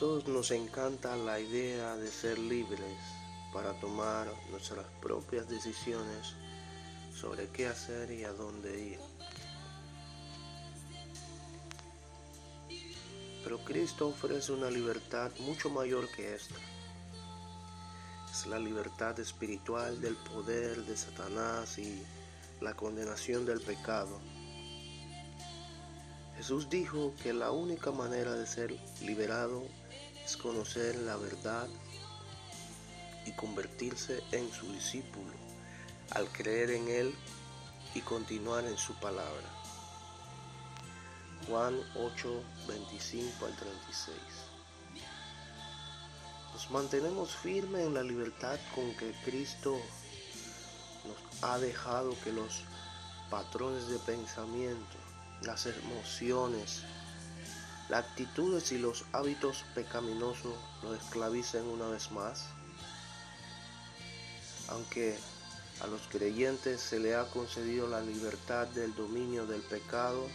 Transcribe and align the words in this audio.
todos 0.00 0.26
nos 0.28 0.50
encanta 0.50 1.14
la 1.14 1.38
idea 1.38 1.94
de 1.94 2.10
ser 2.10 2.38
libres 2.38 2.96
para 3.52 3.78
tomar 3.80 4.32
nuestras 4.50 4.86
propias 5.02 5.46
decisiones 5.46 6.32
sobre 7.14 7.48
qué 7.48 7.66
hacer 7.66 8.10
y 8.10 8.24
a 8.24 8.32
dónde 8.32 8.80
ir. 8.80 8.98
Pero 13.44 13.62
Cristo 13.62 14.08
ofrece 14.08 14.52
una 14.52 14.70
libertad 14.70 15.30
mucho 15.40 15.68
mayor 15.68 16.08
que 16.12 16.34
esta. 16.34 16.54
Es 18.32 18.46
la 18.46 18.58
libertad 18.58 19.20
espiritual 19.20 20.00
del 20.00 20.16
poder 20.16 20.82
de 20.86 20.96
Satanás 20.96 21.76
y 21.76 22.02
la 22.62 22.72
condenación 22.72 23.44
del 23.44 23.60
pecado. 23.60 24.18
Jesús 26.38 26.70
dijo 26.70 27.12
que 27.22 27.34
la 27.34 27.50
única 27.50 27.90
manera 27.90 28.32
de 28.32 28.46
ser 28.46 28.74
liberado 29.02 29.62
es 30.24 30.36
conocer 30.36 30.96
la 30.96 31.16
verdad 31.16 31.68
y 33.26 33.32
convertirse 33.32 34.22
en 34.32 34.50
su 34.52 34.72
discípulo 34.72 35.32
al 36.10 36.28
creer 36.28 36.70
en 36.70 36.88
Él 36.88 37.14
y 37.94 38.00
continuar 38.00 38.64
en 38.64 38.78
su 38.78 38.94
palabra. 38.94 39.48
Juan 41.46 41.80
8, 41.96 42.42
25 42.68 43.46
al 43.46 43.56
36. 43.56 44.16
Nos 46.52 46.70
mantenemos 46.70 47.34
firmes 47.34 47.86
en 47.86 47.94
la 47.94 48.02
libertad 48.02 48.58
con 48.74 48.94
que 48.96 49.12
Cristo 49.24 49.80
nos 51.06 51.42
ha 51.42 51.58
dejado 51.58 52.14
que 52.22 52.32
los 52.32 52.62
patrones 53.30 53.88
de 53.88 53.98
pensamiento, 54.00 54.96
las 55.42 55.66
emociones, 55.66 56.82
las 57.90 58.04
actitudes 58.04 58.70
y 58.70 58.78
los 58.78 59.04
hábitos 59.12 59.64
pecaminosos 59.74 60.54
nos 60.84 60.96
esclavicen 60.96 61.66
una 61.66 61.88
vez 61.88 62.12
más. 62.12 62.46
Aunque 64.68 65.18
a 65.80 65.88
los 65.88 66.02
creyentes 66.02 66.80
se 66.80 67.00
le 67.00 67.16
ha 67.16 67.24
concedido 67.24 67.88
la 67.88 68.00
libertad 68.00 68.68
del 68.68 68.94
dominio 68.94 69.44
del 69.44 69.60
pecado, 69.62 70.28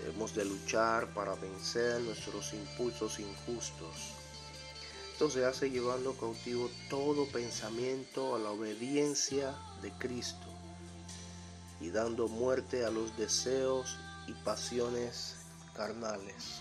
debemos 0.00 0.34
de 0.34 0.44
luchar 0.44 1.14
para 1.14 1.34
vencer 1.34 2.02
nuestros 2.02 2.52
impulsos 2.52 3.18
injustos. 3.20 3.96
Esto 5.12 5.30
se 5.30 5.46
hace 5.46 5.70
llevando 5.70 6.12
cautivo 6.12 6.70
todo 6.90 7.26
pensamiento 7.28 8.34
a 8.34 8.38
la 8.38 8.50
obediencia 8.50 9.54
de 9.80 9.92
Cristo 9.92 10.46
y 11.80 11.88
dando 11.88 12.28
muerte 12.28 12.84
a 12.84 12.90
los 12.90 13.16
deseos 13.16 13.96
y 14.26 14.34
pasiones 14.44 15.39
carnales. 15.74 16.60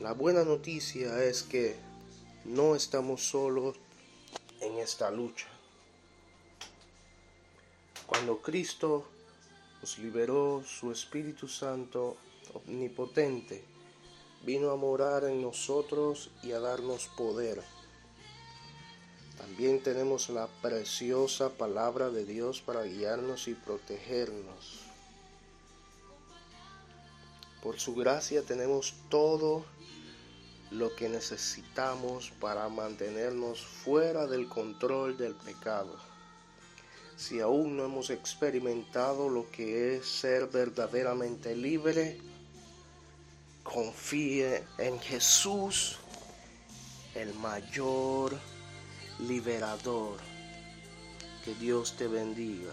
La 0.00 0.12
buena 0.12 0.44
noticia 0.44 1.24
es 1.24 1.42
que 1.42 1.76
no 2.44 2.76
estamos 2.76 3.28
solos 3.28 3.76
en 4.60 4.78
esta 4.78 5.10
lucha. 5.10 5.46
Cuando 8.06 8.40
Cristo 8.40 9.06
nos 9.80 9.98
liberó, 9.98 10.62
su 10.64 10.90
Espíritu 10.90 11.48
Santo 11.48 12.16
omnipotente 12.54 13.64
vino 14.44 14.70
a 14.70 14.76
morar 14.76 15.24
en 15.24 15.42
nosotros 15.42 16.30
y 16.42 16.52
a 16.52 16.60
darnos 16.60 17.08
poder. 17.08 17.62
También 19.36 19.82
tenemos 19.82 20.30
la 20.30 20.46
preciosa 20.62 21.50
palabra 21.50 22.10
de 22.10 22.24
Dios 22.24 22.60
para 22.60 22.82
guiarnos 22.82 23.46
y 23.48 23.54
protegernos. 23.54 24.87
Por 27.62 27.78
su 27.80 27.94
gracia 27.94 28.42
tenemos 28.42 28.94
todo 29.08 29.64
lo 30.70 30.94
que 30.94 31.08
necesitamos 31.08 32.32
para 32.40 32.68
mantenernos 32.68 33.64
fuera 33.64 34.26
del 34.26 34.48
control 34.48 35.16
del 35.16 35.34
pecado 35.34 36.08
si 37.18 37.40
aún 37.40 37.76
no 37.76 37.84
hemos 37.84 38.10
experimentado 38.10 39.28
lo 39.28 39.50
que 39.50 39.96
es 39.96 40.06
ser 40.06 40.46
verdaderamente 40.46 41.56
libre, 41.56 42.16
confíe 43.64 44.62
en 44.78 45.00
Jesús, 45.00 45.96
el 47.16 47.34
mayor 47.34 48.38
liberador. 49.18 50.16
Que 51.44 51.56
Dios 51.56 51.96
te 51.96 52.06
bendiga. 52.06 52.72